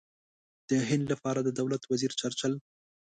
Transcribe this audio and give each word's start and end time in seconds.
د 0.69 0.71
هند 0.89 1.05
لپاره 1.11 1.39
د 1.43 1.49
دولت 1.59 1.81
وزیر 1.91 2.11
چرچل. 2.19 2.53